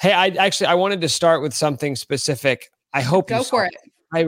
[0.00, 2.70] Hey, I actually I wanted to start with something specific.
[2.92, 3.74] I hope Go you for saw- it.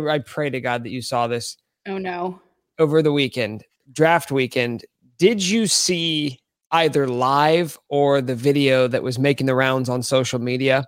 [0.09, 1.56] I, I pray to God that you saw this
[1.87, 2.41] Oh no.
[2.79, 4.84] over the weekend, draft weekend.
[5.19, 6.41] Did you see
[6.73, 10.84] either live or the video that was making the rounds on social media?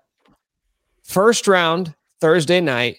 [1.05, 2.97] First round, Thursday night,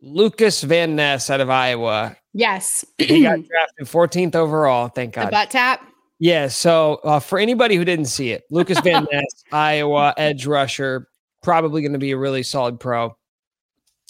[0.00, 2.16] Lucas Van Ness out of Iowa.
[2.32, 2.84] Yes.
[2.98, 4.88] He got drafted 14th overall.
[4.88, 5.30] Thank the God.
[5.30, 5.86] butt tap.
[6.18, 6.48] Yeah.
[6.48, 11.08] So uh, for anybody who didn't see it, Lucas Van Ness, Iowa edge rusher,
[11.42, 13.16] probably going to be a really solid pro.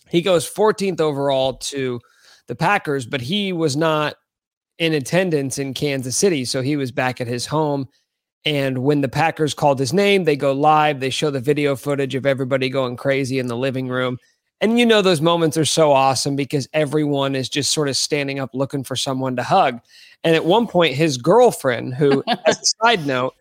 [0.09, 2.01] He goes 14th overall to
[2.47, 4.17] the Packers, but he was not
[4.79, 6.45] in attendance in Kansas City.
[6.45, 7.89] So he was back at his home.
[8.45, 11.01] And when the Packers called his name, they go live.
[11.01, 14.19] They show the video footage of everybody going crazy in the living room.
[14.65, 18.39] And you know, those moments are so awesome because everyone is just sort of standing
[18.39, 19.79] up looking for someone to hug.
[20.23, 23.35] And at one point, his girlfriend, who, as a side note,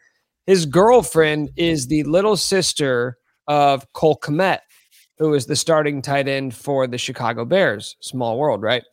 [0.47, 4.59] his girlfriend is the little sister of Cole Kmet,
[5.17, 7.95] who is the starting tight end for the Chicago Bears.
[8.01, 8.83] Small world, right?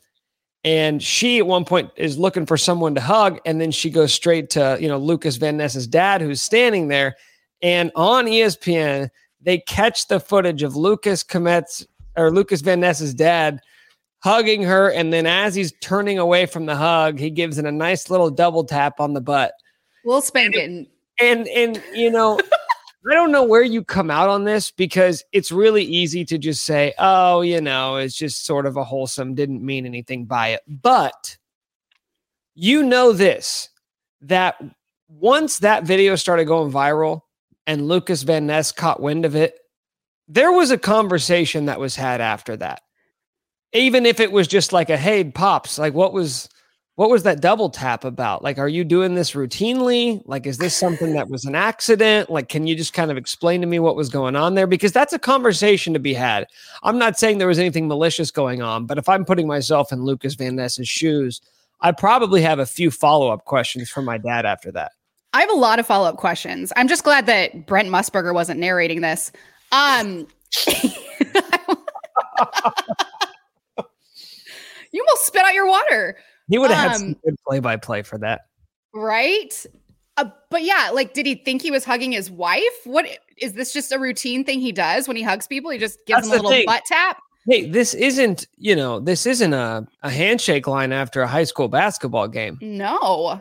[0.62, 4.14] And she at one point is looking for someone to hug, and then she goes
[4.14, 7.16] straight to you know Lucas Van Ness's dad, who's standing there.
[7.60, 11.88] And on ESPN, they catch the footage of Lucas Kmet's
[12.20, 13.60] or Lucas Van Ness's dad
[14.22, 17.72] hugging her, and then as he's turning away from the hug, he gives it a
[17.72, 19.52] nice little double tap on the butt.
[20.04, 20.64] We'll spank it.
[20.68, 20.86] and-
[21.20, 22.38] And and you know,
[23.10, 26.64] I don't know where you come out on this because it's really easy to just
[26.64, 30.60] say, "Oh, you know, it's just sort of a wholesome, didn't mean anything by it."
[30.68, 31.36] But
[32.54, 33.68] you know this
[34.22, 34.56] that
[35.08, 37.22] once that video started going viral
[37.66, 39.58] and Lucas Van Ness caught wind of it,
[40.30, 42.82] there was a conversation that was had after that.
[43.72, 46.48] Even if it was just like a hey pops, like what was
[46.94, 48.42] what was that double tap about?
[48.42, 50.20] Like, are you doing this routinely?
[50.26, 52.28] Like, is this something that was an accident?
[52.28, 54.66] Like, can you just kind of explain to me what was going on there?
[54.66, 56.46] Because that's a conversation to be had.
[56.82, 60.04] I'm not saying there was anything malicious going on, but if I'm putting myself in
[60.04, 61.40] Lucas Van Ness's shoes,
[61.80, 64.92] I probably have a few follow up questions from my dad after that.
[65.32, 66.70] I have a lot of follow up questions.
[66.76, 69.32] I'm just glad that Brent Musburger wasn't narrating this.
[69.72, 70.26] Um,
[74.92, 76.16] you almost spit out your water,
[76.48, 78.42] He would have had Um, some good play by play for that.
[78.92, 79.66] right?
[80.16, 82.62] Uh, but yeah, like, did he think he was hugging his wife?
[82.84, 83.06] What
[83.38, 83.72] is this?
[83.72, 85.70] Just a routine thing he does when he hugs people?
[85.70, 86.66] He just gives That's them a the little thing.
[86.66, 87.18] butt tap.
[87.48, 91.68] Hey, this isn't, you know, this isn't a, a handshake line after a high school
[91.68, 92.58] basketball game.
[92.60, 93.40] No,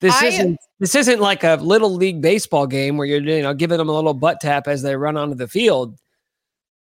[0.00, 3.54] This I- isn't this isn't like a little league baseball game where you're you know
[3.54, 5.96] giving them a little butt tap as they run onto the field.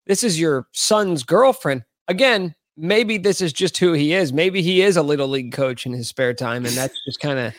[0.07, 1.83] This is your son's girlfriend.
[2.07, 4.33] Again, maybe this is just who he is.
[4.33, 7.37] Maybe he is a little league coach in his spare time, and that's just kind
[7.39, 7.53] of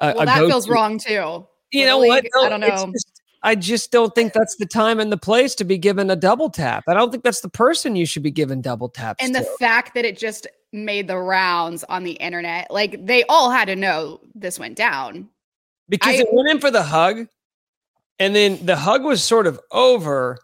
[0.00, 0.74] well, that feels go-to.
[0.74, 1.46] wrong too.
[1.72, 2.24] You know what?
[2.34, 2.46] Though?
[2.46, 2.68] I don't know.
[2.92, 6.16] just- I just don't think that's the time and the place to be given a
[6.16, 6.84] double tap.
[6.86, 9.24] I don't think that's the person you should be giving double taps.
[9.24, 13.50] and the fact that it just made the rounds on the internet, like they all
[13.50, 15.28] had to know this went down.
[15.88, 17.26] because I- it went in for the hug,
[18.18, 20.38] and then the hug was sort of over,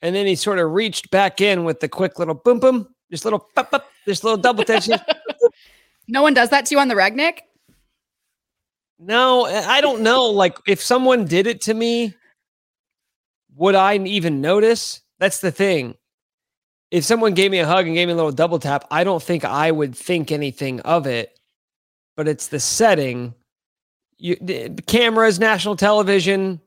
[0.00, 3.24] and then he sort of reached back in with the quick little boom boom, just
[3.24, 4.98] little pop this little double tension.
[6.10, 7.40] No one does that to you on the Regnick.
[8.98, 10.24] no, I don't know.
[10.30, 12.14] Like if someone did it to me,
[13.56, 15.02] would I even notice?
[15.18, 15.96] That's the thing.
[16.90, 19.22] If someone gave me a hug and gave me a little double tap, I don't
[19.22, 21.38] think I would think anything of it.
[22.16, 23.34] But it's the setting.
[24.16, 26.60] You the cameras, national television,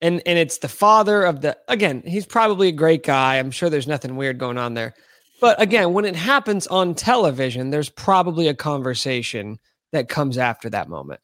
[0.00, 3.36] and and it's the father of the again, he's probably a great guy.
[3.36, 4.94] I'm sure there's nothing weird going on there.
[5.40, 9.58] But again, when it happens on television, there's probably a conversation
[9.92, 11.20] that comes after that moment.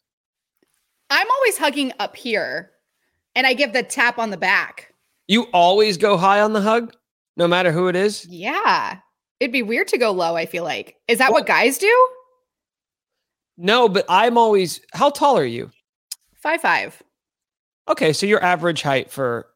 [1.11, 2.70] I'm always hugging up here,
[3.34, 4.94] and I give the tap on the back.
[5.26, 6.94] You always go high on the hug,
[7.36, 8.26] no matter who it is.
[8.26, 8.98] Yeah,
[9.40, 10.36] it'd be weird to go low.
[10.36, 12.08] I feel like is that what guys do?
[13.56, 14.81] No, but I'm always.
[14.92, 15.70] How tall are you?
[16.36, 17.02] Five five.
[17.88, 19.48] Okay, so your average height for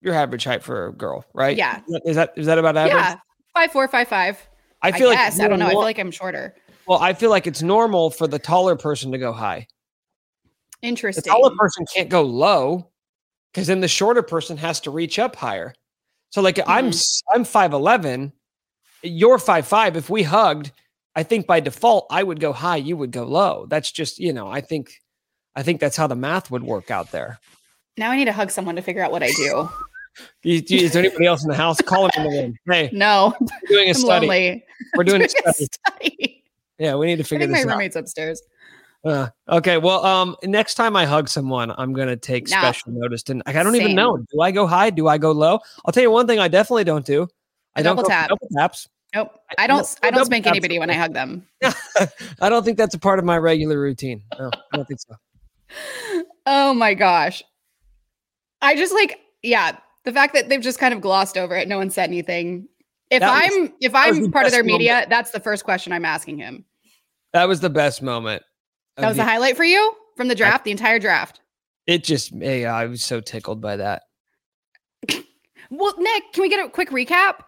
[0.00, 1.56] your average height for a girl, right?
[1.56, 1.80] Yeah.
[2.04, 2.94] Is that is that about average?
[2.94, 3.16] Yeah,
[3.54, 4.38] five four, five five.
[4.82, 5.66] I I, feel like guess I don't know.
[5.66, 6.54] I feel like I'm shorter.
[6.86, 9.66] well, I feel like it's normal for the taller person to go high.
[10.82, 11.22] Interesting.
[11.22, 12.90] The taller person can't go low
[13.52, 15.74] because then the shorter person has to reach up higher.
[16.30, 17.34] So like I'm Mm-hmm.
[17.34, 18.32] I'm five eleven,
[19.02, 19.96] you're five five.
[19.96, 20.70] If we hugged,
[21.14, 23.66] I think by default I would go high, you would go low.
[23.68, 24.90] That's just you know I think
[25.54, 27.38] I think that's how the math would work out there.
[27.96, 29.68] Now I need to hug someone to figure out what I do.
[30.44, 31.80] Is there anybody else in the house?
[31.80, 32.54] Call them in the room.
[32.66, 34.26] Hey, No, we're doing a I'm study.
[34.26, 34.64] lonely.
[34.96, 35.68] We're doing a Doing a study.
[35.72, 36.44] study.
[36.78, 37.68] Yeah, we need to I figure think my this out.
[37.68, 38.42] My roommate's upstairs.
[39.06, 42.58] Uh, okay, well, um, next time I hug someone, I'm gonna take Nah.
[42.58, 43.22] special notice.
[43.28, 44.16] And I don't even know.
[44.16, 44.90] Do I go high?
[44.90, 45.60] Do I go low?
[45.84, 46.40] I'll tell you one thing.
[46.40, 47.28] I definitely don't do.
[47.76, 48.28] I A don't double tap.
[48.30, 48.88] double taps.
[49.14, 49.32] Nope.
[49.56, 49.78] I- don't.
[49.78, 51.46] no, I don't spank taps anybody when I hug them.
[52.40, 54.22] I don't think that's a part of my regular routine.
[54.38, 55.14] No, I don't think so.
[56.48, 57.42] Oh my gosh.
[58.62, 61.66] I just like, yeah, the fact that they've just kind of glossed over it.
[61.66, 62.68] No one said anything.
[63.10, 64.78] If was- I'm if I'm part of their moment.
[64.78, 66.64] media, that's the first question I'm asking him.
[67.32, 68.42] That was the best moment.
[68.96, 71.40] That was the- the highlight for you from the draft, the entire draft.
[71.86, 74.02] it just, yeah, I was so tickled by that.
[75.70, 77.40] Well, Nick, can we get a quick recap?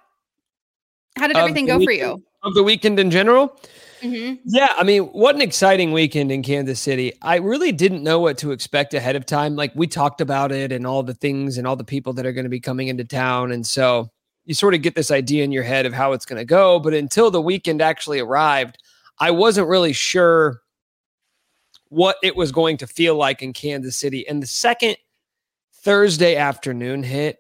[1.16, 2.20] How did everything go for you?
[2.42, 3.56] Of the weekend in general,
[4.00, 7.12] hmm Yeah, I mean, what an exciting weekend in Kansas City.
[7.22, 9.54] I really didn't know what to expect ahead of time.
[9.56, 12.32] Like we talked about it and all the things and all the people that are
[12.32, 13.50] going to be coming into town.
[13.52, 14.10] And so
[14.44, 16.78] you sort of get this idea in your head of how it's going to go.
[16.78, 18.78] But until the weekend actually arrived,
[19.18, 20.60] I wasn't really sure
[21.88, 24.26] what it was going to feel like in Kansas City.
[24.29, 24.96] And the second
[25.73, 27.38] Thursday afternoon hit,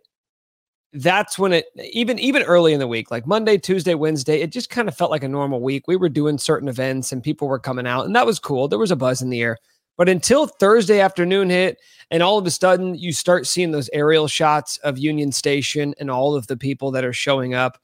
[0.94, 4.70] that's when it even even early in the week like monday tuesday wednesday it just
[4.70, 5.86] kind of felt like a normal week.
[5.86, 8.68] We were doing certain events and people were coming out and that was cool.
[8.68, 9.58] There was a buzz in the air.
[9.98, 11.78] But until thursday afternoon hit
[12.10, 16.10] and all of a sudden you start seeing those aerial shots of union station and
[16.10, 17.78] all of the people that are showing up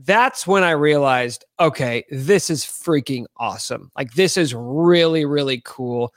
[0.00, 6.12] that's when i realized okay this is freaking awesome like this is really really cool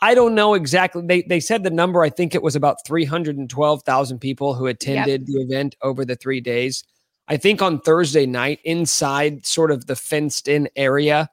[0.00, 1.02] I don't know exactly.
[1.06, 2.02] They they said the number.
[2.02, 5.76] I think it was about three hundred and twelve thousand people who attended the event
[5.80, 6.84] over the three days.
[7.28, 11.30] I think on Thursday night, inside sort of the fenced in area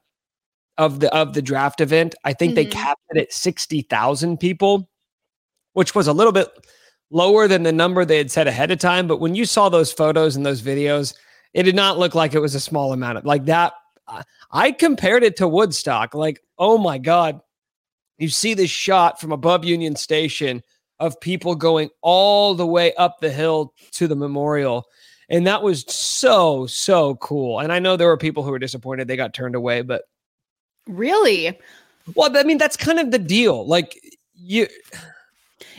[0.78, 2.72] of the of the draft event, I think they Mhm.
[2.72, 4.88] capped it at sixty thousand people,
[5.74, 6.48] which was a little bit
[7.10, 9.06] lower than the number they had said ahead of time.
[9.06, 11.14] But when you saw those photos and those videos,
[11.54, 13.74] it did not look like it was a small amount of like that.
[14.08, 16.14] I- I compared it to Woodstock.
[16.14, 17.40] Like, oh my god,
[18.18, 20.62] you see this shot from above Union Station
[21.00, 24.86] of people going all the way up the hill to the memorial.
[25.30, 27.60] And that was so, so cool.
[27.60, 30.04] And I know there were people who were disappointed they got turned away, but
[30.88, 31.58] Really?
[32.16, 33.66] well, I mean, that's kind of the deal.
[33.66, 33.98] Like,
[34.36, 34.68] you,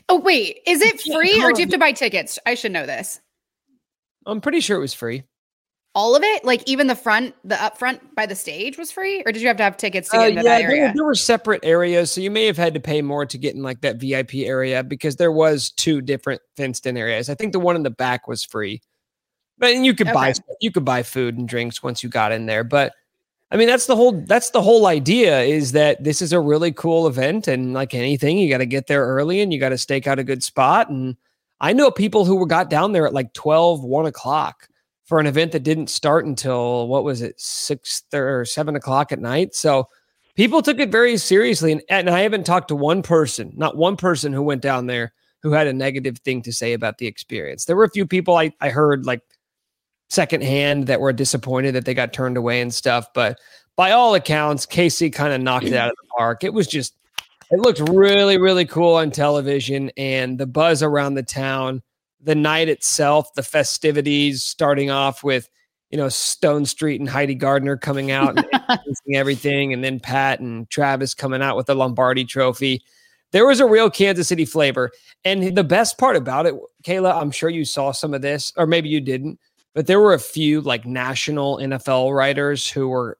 [0.08, 2.38] Oh wait, is it free or do you have to buy tickets?
[2.46, 3.20] I should know this.
[4.26, 5.22] I'm pretty sure it was free.
[5.94, 9.22] All of it, like even the front, the up front by the stage was free,
[9.26, 10.92] or did you have to have tickets to Uh, into yeah, that there were, area?
[10.94, 13.62] there were separate areas, so you may have had to pay more to get in
[13.62, 17.28] like that VIP area because there was two different fenced-in areas.
[17.28, 18.80] I think the one in the back was free,
[19.58, 20.34] but and you could buy Okay.
[20.34, 22.64] stuff- you could buy food and drinks once you got in there.
[22.64, 22.94] But
[23.50, 26.72] I mean, that's the whole that's the whole idea is that this is a really
[26.72, 29.78] cool event, and like anything, you got to get there early and you got to
[29.78, 30.88] stake out a good spot.
[30.88, 31.18] And
[31.60, 34.68] I know people who were got down there at like 12, 1 o'clock
[35.12, 39.20] for an event that didn't start until what was it, six or seven o'clock at
[39.20, 39.54] night.
[39.54, 39.86] So
[40.36, 41.70] people took it very seriously.
[41.70, 45.12] And, and I haven't talked to one person, not one person who went down there
[45.42, 47.66] who had a negative thing to say about the experience.
[47.66, 49.20] There were a few people I, I heard like
[50.08, 53.06] secondhand that were disappointed that they got turned away and stuff.
[53.12, 53.38] But
[53.76, 56.42] by all accounts, Casey kind of knocked it out of the park.
[56.42, 56.94] It was just,
[57.50, 61.82] it looked really, really cool on television and the buzz around the town,
[62.22, 65.48] the night itself, the festivities starting off with,
[65.90, 71.14] you know, Stonestreet and Heidi Gardner coming out and everything, and then Pat and Travis
[71.14, 72.82] coming out with the Lombardi trophy.
[73.32, 74.90] There was a real Kansas City flavor.
[75.24, 78.66] And the best part about it, Kayla, I'm sure you saw some of this, or
[78.66, 79.38] maybe you didn't,
[79.74, 83.18] but there were a few like national NFL writers who were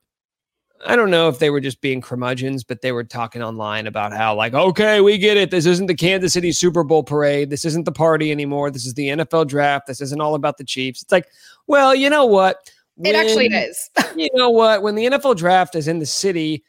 [0.87, 4.13] I don't know if they were just being curmudgeons, but they were talking online about
[4.13, 5.51] how, like, okay, we get it.
[5.51, 7.51] This isn't the Kansas City Super Bowl parade.
[7.51, 8.71] This isn't the party anymore.
[8.71, 9.87] This is the NFL draft.
[9.87, 11.03] This isn't all about the Chiefs.
[11.03, 11.29] It's like,
[11.67, 12.71] well, you know what?
[13.05, 13.91] it actually is.
[14.17, 14.83] You know what?
[14.83, 16.65] When the NFL draft is in the city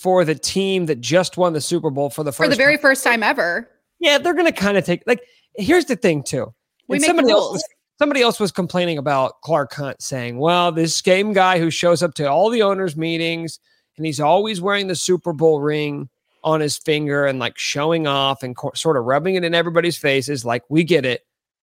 [0.00, 2.76] for the team that just won the Super Bowl for the first For the very
[2.76, 3.68] time, first time ever.
[3.98, 5.22] yeah, they're going to kind of take like.
[5.56, 6.54] Here's the thing, too.
[6.88, 7.64] We And make somebody else was
[7.98, 12.14] somebody else was complaining about Clark Hunt saying, "Well, this game guy who shows up
[12.14, 13.58] to all the owners' meetings
[13.96, 16.08] and he's always wearing the Super Bowl ring
[16.44, 19.96] on his finger and like showing off and co- sort of rubbing it in everybody's
[19.96, 21.22] faces like we get it."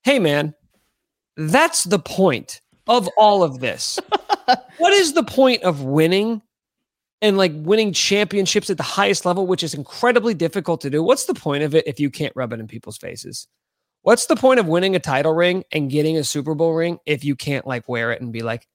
[0.04, 0.54] Hey man,
[1.36, 4.00] that's the point of all of this.
[4.78, 6.42] what is the point of winning
[7.22, 11.04] and like winning championships at the highest level, which is incredibly difficult to do?
[11.04, 13.48] What's the point of it if you can't rub it in people's faces?
[14.02, 17.24] What's the point of winning a title ring and getting a Super Bowl ring if
[17.24, 18.68] you can't like wear it and be like,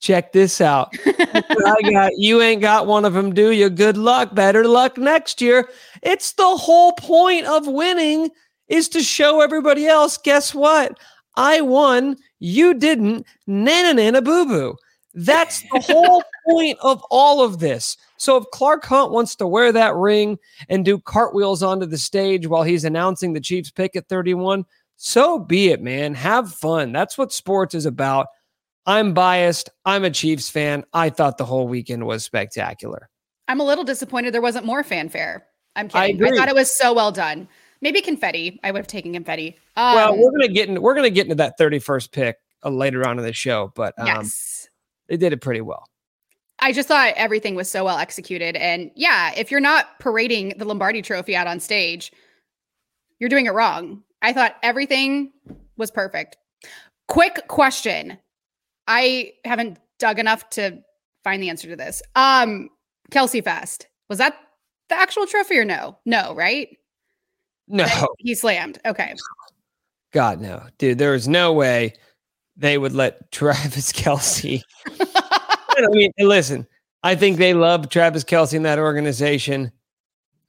[0.00, 0.92] check this out.
[1.06, 3.70] I got you ain't got one of them, do you?
[3.70, 4.34] Good luck.
[4.34, 5.68] Better luck next year.
[6.02, 8.30] It's the whole point of winning
[8.68, 10.98] is to show everybody else, guess what?
[11.36, 13.26] I won, you didn't.
[13.46, 14.76] Nana nana boo boo.
[15.14, 17.96] That's the whole point of all of this.
[18.16, 20.38] So if Clark Hunt wants to wear that ring
[20.68, 24.64] and do cartwheels onto the stage while he's announcing the Chiefs pick at 31,
[24.96, 26.14] so be it, man.
[26.14, 26.92] Have fun.
[26.92, 28.28] That's what sports is about.
[28.86, 29.70] I'm biased.
[29.84, 30.84] I'm a Chiefs fan.
[30.92, 33.08] I thought the whole weekend was spectacular.
[33.48, 35.46] I'm a little disappointed there wasn't more fanfare.
[35.76, 36.22] I'm kidding.
[36.22, 37.48] I, I thought it was so well done.
[37.80, 38.60] Maybe confetti.
[38.62, 39.56] I would have taken confetti.
[39.76, 43.06] Um, well, we're gonna get in, we're gonna get into that 31st pick uh, later
[43.06, 44.68] on in the show, but um, yes,
[45.12, 45.86] they did it pretty well.
[46.60, 50.64] I just thought everything was so well executed, and yeah, if you're not parading the
[50.64, 52.10] Lombardi Trophy out on stage,
[53.18, 54.02] you're doing it wrong.
[54.22, 55.32] I thought everything
[55.76, 56.38] was perfect.
[57.08, 58.16] Quick question:
[58.88, 60.78] I haven't dug enough to
[61.24, 62.00] find the answer to this.
[62.16, 62.70] Um,
[63.10, 64.34] Kelce Fest was that
[64.88, 65.98] the actual trophy or no?
[66.06, 66.74] No, right?
[67.68, 67.86] No.
[68.18, 68.78] He slammed.
[68.86, 69.14] Okay.
[70.14, 70.62] God, no.
[70.78, 71.92] Dude, there is no way
[72.56, 74.62] they would let Travis Kelce.
[75.00, 76.66] I mean, listen,
[77.02, 79.72] I think they love Travis Kelce in that organization.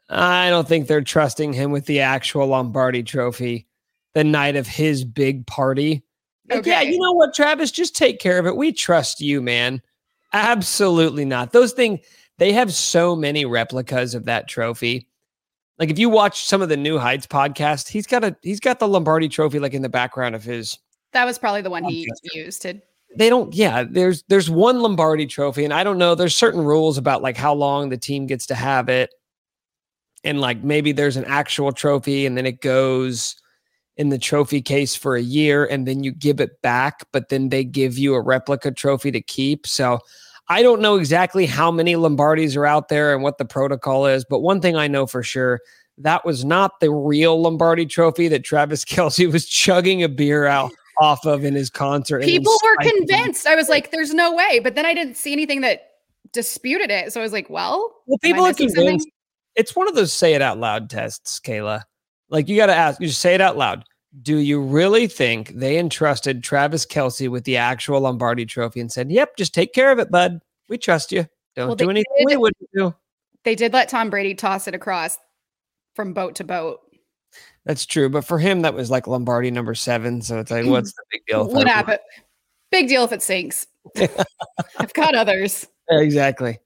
[0.10, 3.68] I don't think they're trusting him with the actual Lombardi trophy
[4.14, 6.04] the night of his big party.
[6.50, 7.72] Like, yeah, you know what, Travis?
[7.72, 8.56] Just take care of it.
[8.56, 9.82] We trust you, man.
[10.34, 11.52] Absolutely not.
[11.52, 12.02] Those things,
[12.38, 15.08] they have so many replicas of that trophy.
[15.80, 18.80] Like if you watch some of the New Heights podcast, he's got a he's got
[18.80, 20.78] the Lombardi Trophy like in the background of his.
[21.14, 22.82] That was probably the one he used to.
[23.16, 23.54] They don't.
[23.54, 26.16] Yeah, there's there's one Lombardi Trophy, and I don't know.
[26.16, 29.14] There's certain rules about like how long the team gets to have it,
[30.24, 33.36] and like maybe there's an actual trophy, and then it goes
[33.98, 37.50] in the trophy case for a year, and then you give it back, but then
[37.50, 39.68] they give you a replica trophy to keep.
[39.68, 40.00] So
[40.48, 44.26] I don't know exactly how many Lombardis are out there and what the protocol is,
[44.28, 45.60] but one thing I know for sure
[46.00, 50.72] that was not the real Lombardi trophy that Travis Kelce was chugging a beer out
[51.02, 52.24] off of in his concert.
[52.24, 53.48] People were convinced.
[53.48, 54.60] I was like, there's no way.
[54.60, 55.90] But then I didn't see anything that
[56.32, 57.14] disputed it.
[57.14, 58.76] So I was like, well, well, people are convinced.
[58.76, 59.12] Something?
[59.56, 61.84] It's one of those say it out loud tests, Kayla.
[62.30, 63.86] Like you got to ask, you just say it out loud.
[64.22, 69.12] Do you really think they entrusted Travis Kelce with the actual Lombardi trophy and said,
[69.12, 70.40] Yep, just take care of it, bud.
[70.70, 71.28] We trust you.
[71.56, 72.96] Don't well, do anything did, we wouldn't do.
[73.44, 75.18] They did let Tom Brady toss it across
[75.96, 76.82] from boat to boat.
[77.66, 78.10] That's true.
[78.10, 80.22] But for him, that was like Lombardi number seven.
[80.22, 81.48] So it's like, what's the big deal?
[81.48, 82.00] What happened?
[82.72, 83.68] Big deal if it sinks.
[84.78, 85.68] I've got others.
[85.90, 86.60] Exactly.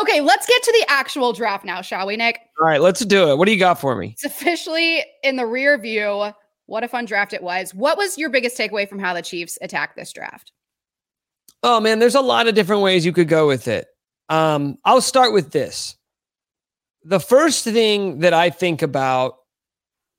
[0.00, 2.38] Okay, let's get to the actual draft now, shall we, Nick?
[2.60, 3.36] All right, let's do it.
[3.36, 4.10] What do you got for me?
[4.12, 6.32] It's officially in the rear view.
[6.66, 7.74] What a fun draft it was.
[7.74, 10.52] What was your biggest takeaway from how the Chiefs attacked this draft?
[11.62, 13.88] Oh man, there's a lot of different ways you could go with it.
[14.28, 15.96] Um, I'll start with this.
[17.02, 19.38] The first thing that I think about,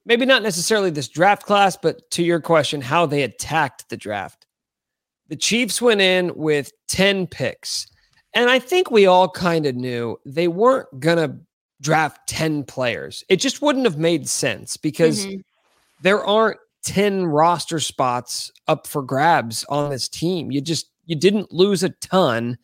[0.05, 4.45] maybe not necessarily this draft class, but to your question, how they attacked the draft.
[5.27, 7.87] The Chiefs went in with 10 picks.
[8.33, 11.37] And I think we all kind of knew they weren't going to
[11.81, 13.23] draft 10 players.
[13.29, 15.41] It just wouldn't have made sense because mm-hmm.
[16.01, 20.51] there aren't 10 roster spots up for grabs on this team.
[20.51, 22.57] You just you didn't lose a ton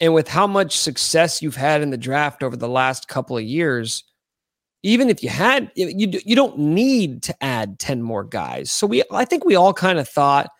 [0.00, 3.44] and with how much success you've had in the draft over the last couple of
[3.44, 4.04] years,
[4.82, 8.70] even if you had you you don't need to add 10 more guys.
[8.70, 10.50] So we I think we all kind of thought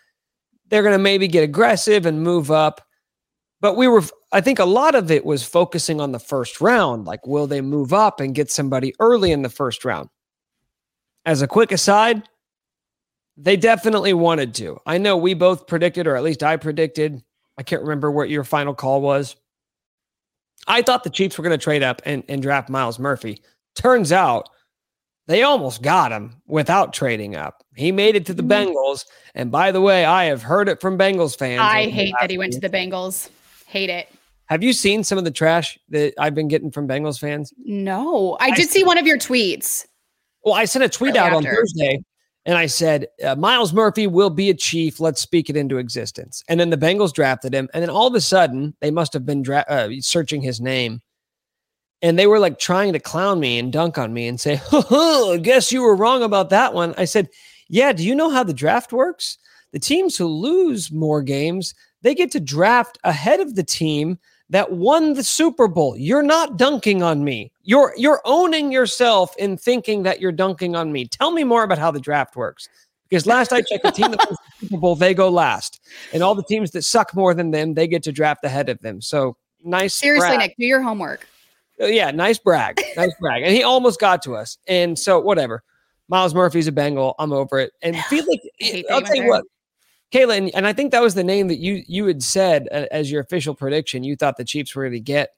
[0.68, 2.86] they're going to maybe get aggressive and move up.
[3.60, 7.06] But we were I think a lot of it was focusing on the first round.
[7.06, 10.08] Like, will they move up and get somebody early in the first round?
[11.26, 12.22] As a quick aside,
[13.36, 14.78] they definitely wanted to.
[14.86, 17.22] I know we both predicted, or at least I predicted.
[17.58, 19.36] I can't remember what your final call was.
[20.66, 23.42] I thought the Chiefs were going to trade up and, and draft Myles Murphy.
[23.74, 24.48] Turns out
[25.26, 27.62] they almost got him without trading up.
[27.76, 28.72] He made it to the mm-hmm.
[28.72, 29.04] Bengals.
[29.34, 31.60] And by the way, I have heard it from Bengals fans.
[31.62, 33.28] I hate that he went to the Bengals.
[33.66, 34.08] Hate it.
[34.46, 37.54] Have you seen some of the trash that I've been getting from Bengals fans?
[37.58, 39.86] No, I did see one of your tweets.
[40.44, 41.36] Well, I sent a tweet out after.
[41.36, 42.00] on Thursday
[42.46, 44.98] and I said, uh, Myles Murphy will be a chief.
[44.98, 46.42] Let's speak it into existence.
[46.48, 47.68] And then the Bengals drafted him.
[47.72, 51.00] And then all of a sudden, they must have been dra- uh, searching his name.
[52.02, 55.38] And they were like trying to clown me and dunk on me and say, I
[55.42, 56.94] guess you were wrong about that one.
[56.96, 57.28] I said,
[57.68, 59.38] Yeah, do you know how the draft works?
[59.72, 64.72] The teams who lose more games, they get to draft ahead of the team that
[64.72, 65.96] won the Super Bowl.
[65.96, 67.52] You're not dunking on me.
[67.62, 71.06] You're you're owning yourself in thinking that you're dunking on me.
[71.06, 72.68] Tell me more about how the draft works.
[73.08, 75.80] Because last I checked, the team that wins the Super Bowl, they go last.
[76.12, 78.80] And all the teams that suck more than them, they get to draft ahead of
[78.80, 79.00] them.
[79.00, 79.94] So nice.
[79.94, 80.36] Seriously.
[80.36, 81.26] Nick, do your homework.
[81.80, 82.80] Uh, yeah, nice brag.
[82.96, 83.42] Nice brag.
[83.42, 84.58] And he almost got to us.
[84.66, 85.62] And so whatever.
[86.08, 87.14] Myles Murphy's a Bengal.
[87.18, 87.72] I'm over it.
[87.82, 88.40] And feel like
[88.90, 89.44] I'll tell you what,
[90.12, 92.86] Kayla, and, and, I think that was the name that you you had said uh,
[92.90, 94.02] as your official prediction.
[94.02, 95.30] You thought the Chiefs were going to get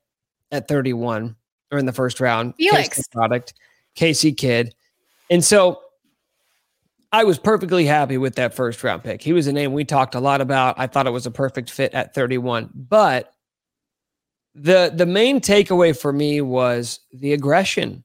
[0.50, 1.36] at 31
[1.70, 2.54] or in the first round.
[2.56, 3.52] Felix product,
[3.94, 4.74] Casey Kidd,
[5.30, 5.82] and so
[7.12, 9.20] I was perfectly happy with that first round pick.
[9.20, 10.78] He was a name we talked a lot about.
[10.78, 13.34] I thought it was a perfect fit at 31, but
[14.54, 18.04] the the main takeaway for me was the aggression.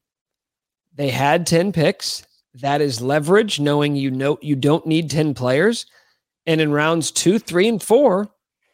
[0.96, 2.26] They had 10 picks.
[2.56, 5.86] That is leverage, knowing you know you don't need 10 players.
[6.46, 8.30] And in rounds two, three, and four,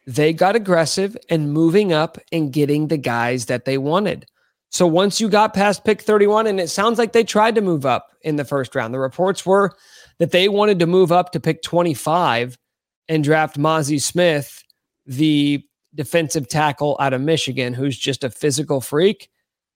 [0.06, 4.26] they got aggressive and moving up and getting the guys that they wanted.
[4.70, 7.84] So once you got past pick 31, and it sounds like they tried to move
[7.84, 9.72] up in the first round, the reports were
[10.18, 12.56] that they wanted to move up to pick 25
[13.08, 14.62] and draft Mazi Smith,
[15.06, 15.64] the
[15.94, 19.30] defensive tackle out of Michigan, who's just a physical freak.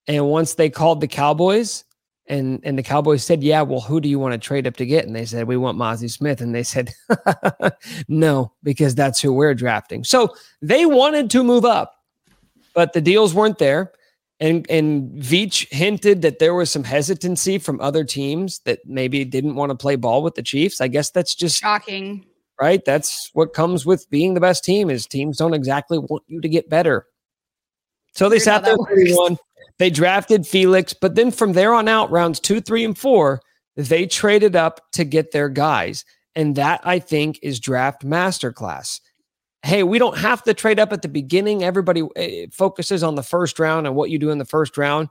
[0.07, 1.85] And once they called the Cowboys,
[2.29, 4.87] and and the Cowboys said, "Yeah, well, who do you want to trade up to
[4.87, 6.93] get?" And they said, "We want Mazi Smith." And they said,
[8.09, 11.95] "No, because that's who we're drafting." So they wanted to move up,
[12.75, 13.93] but the deals weren't there.
[14.41, 19.57] And and Veach hinted that there was some hesitancy from other teams that maybe didn't
[19.57, 20.81] want to play ball with the Chiefs.
[20.81, 22.25] I guess that's just shocking,
[22.61, 22.85] right?
[22.85, 24.91] That's what comes with being the best team.
[24.91, 27.07] Is teams don't exactly want you to get better.
[28.15, 29.37] So they sat there 31.
[29.79, 33.41] They drafted Felix, but then from there on out, rounds two, three, and four,
[33.77, 36.05] they traded up to get their guys.
[36.35, 39.01] And that I think is draft masterclass.
[39.63, 41.63] Hey, we don't have to trade up at the beginning.
[41.63, 45.09] Everybody eh, focuses on the first round and what you do in the first round.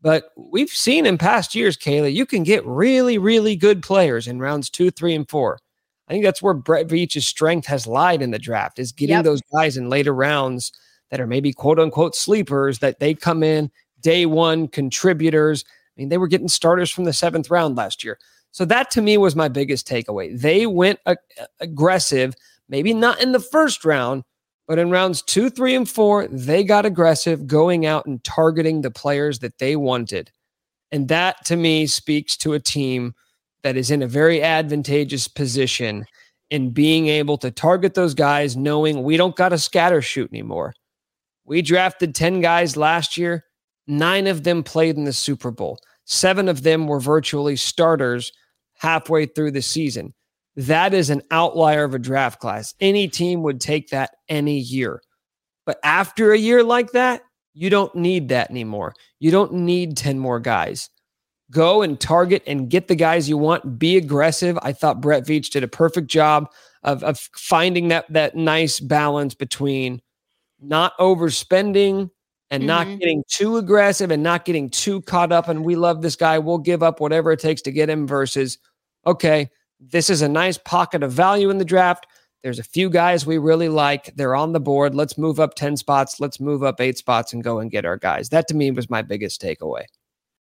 [0.00, 4.38] But we've seen in past years, Kayla, you can get really, really good players in
[4.38, 5.58] rounds two, three, and four.
[6.08, 9.24] I think that's where Brett Veach's strength has lied in the draft is getting yep.
[9.24, 10.72] those guys in later rounds
[11.10, 15.64] that are maybe quote unquote sleepers that they come in day one contributors.
[15.66, 18.18] I mean, they were getting starters from the seventh round last year.
[18.52, 20.38] So that to me was my biggest takeaway.
[20.38, 21.18] They went ag-
[21.60, 22.34] aggressive,
[22.68, 24.24] maybe not in the first round,
[24.66, 28.90] but in rounds two, three, and four, they got aggressive, going out and targeting the
[28.90, 30.30] players that they wanted.
[30.90, 33.14] And that to me speaks to a team
[33.66, 36.06] that is in a very advantageous position
[36.50, 40.72] in being able to target those guys, knowing we don't got to scatter shoot anymore.
[41.44, 43.44] We drafted 10 guys last year.
[43.88, 45.80] Nine of them played in the Super Bowl.
[46.04, 48.30] Seven of them were virtually starters
[48.74, 50.14] halfway through the season.
[50.54, 52.72] That is an outlier of a draft class.
[52.78, 55.02] Any team would take that any year.
[55.64, 58.94] But after a year like that, you don't need that anymore.
[59.18, 60.88] You don't need 10 more guys.
[61.50, 63.78] Go and target and get the guys you want.
[63.78, 64.58] Be aggressive.
[64.62, 66.50] I thought Brett Veach did a perfect job
[66.82, 70.02] of, of finding that, that nice balance between
[70.60, 72.10] not overspending
[72.50, 72.66] and mm-hmm.
[72.66, 76.38] not getting too aggressive and not getting too caught up and we love this guy.
[76.38, 78.58] We'll give up whatever it takes to get him versus
[79.06, 82.06] okay this is a nice pocket of value in the draft.
[82.42, 84.14] There's a few guys we really like.
[84.14, 84.94] They're on the board.
[84.94, 86.20] Let's move up 10 spots.
[86.20, 88.28] Let's move up 8 spots and go and get our guys.
[88.28, 89.84] That to me was my biggest takeaway